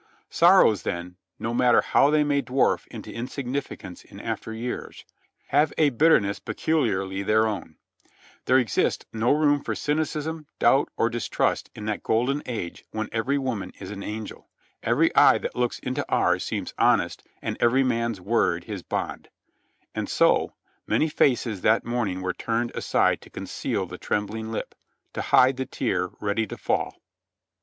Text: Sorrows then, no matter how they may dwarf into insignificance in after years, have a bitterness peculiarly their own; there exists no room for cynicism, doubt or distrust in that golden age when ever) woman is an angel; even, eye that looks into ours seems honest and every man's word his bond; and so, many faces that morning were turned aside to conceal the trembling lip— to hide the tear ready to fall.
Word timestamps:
Sorrows 0.31 0.81
then, 0.81 1.15
no 1.37 1.53
matter 1.53 1.81
how 1.81 2.09
they 2.09 2.23
may 2.23 2.41
dwarf 2.41 2.87
into 2.87 3.13
insignificance 3.13 4.03
in 4.03 4.19
after 4.19 4.51
years, 4.51 5.05
have 5.49 5.71
a 5.77 5.91
bitterness 5.91 6.39
peculiarly 6.39 7.21
their 7.21 7.45
own; 7.45 7.75
there 8.45 8.57
exists 8.57 9.05
no 9.13 9.31
room 9.31 9.63
for 9.63 9.75
cynicism, 9.75 10.47
doubt 10.57 10.89
or 10.97 11.07
distrust 11.07 11.69
in 11.75 11.85
that 11.85 12.01
golden 12.01 12.41
age 12.47 12.83
when 12.89 13.09
ever) 13.11 13.39
woman 13.39 13.73
is 13.79 13.91
an 13.91 14.01
angel; 14.01 14.49
even, 14.83 15.11
eye 15.13 15.37
that 15.37 15.55
looks 15.55 15.77
into 15.77 16.03
ours 16.11 16.43
seems 16.43 16.73
honest 16.79 17.21
and 17.39 17.55
every 17.59 17.83
man's 17.83 18.19
word 18.19 18.63
his 18.63 18.81
bond; 18.81 19.29
and 19.93 20.09
so, 20.09 20.55
many 20.87 21.09
faces 21.09 21.61
that 21.61 21.85
morning 21.85 22.23
were 22.23 22.33
turned 22.33 22.71
aside 22.73 23.21
to 23.21 23.29
conceal 23.29 23.85
the 23.85 23.99
trembling 23.99 24.51
lip— 24.51 24.73
to 25.13 25.21
hide 25.21 25.57
the 25.57 25.65
tear 25.67 26.09
ready 26.19 26.47
to 26.47 26.57
fall. 26.57 26.97